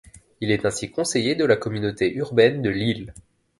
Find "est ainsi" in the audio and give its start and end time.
0.49-0.89